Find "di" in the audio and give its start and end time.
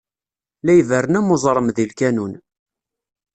1.75-1.85